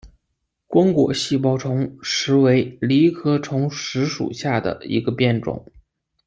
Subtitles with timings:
[0.65, 5.63] 光果细苞虫实为藜科虫实属下的一个变种。